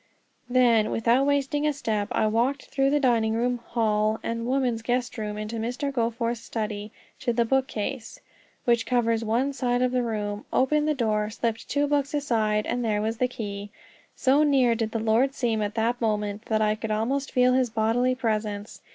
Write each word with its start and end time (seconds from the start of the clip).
Then, 0.49 0.89
without 0.89 1.27
wasting 1.27 1.67
a 1.67 1.73
step, 1.73 2.07
I 2.11 2.25
walked 2.25 2.65
through 2.65 2.89
the 2.89 2.99
dining 2.99 3.35
room, 3.35 3.59
hall, 3.59 4.19
and 4.23 4.47
women's 4.47 4.81
guest 4.81 5.15
room 5.15 5.37
into 5.37 5.57
Mr. 5.57 5.93
Goforth's 5.93 6.39
study, 6.41 6.91
to 7.19 7.31
the 7.31 7.45
book 7.45 7.67
case 7.67 8.19
(which 8.65 8.87
covers 8.87 9.23
one 9.23 9.53
side 9.53 9.83
of 9.83 9.91
the 9.91 10.01
room), 10.01 10.43
opened 10.51 10.87
the 10.87 10.95
door, 10.95 11.29
slipped 11.29 11.69
two 11.69 11.85
books 11.85 12.15
aside, 12.15 12.65
and 12.65 12.83
there 12.83 12.99
was 12.99 13.17
the 13.17 13.27
key. 13.27 13.69
So 14.15 14.41
near 14.41 14.73
did 14.73 14.89
the 14.89 14.97
Lord 14.97 15.35
seem 15.35 15.61
at 15.61 15.75
that 15.75 16.01
moment 16.01 16.45
that 16.45 16.63
I 16.63 16.73
could 16.73 16.89
almost 16.89 17.31
feel 17.31 17.53
his 17.53 17.69
bodily 17.69 18.15
presence. 18.15 18.81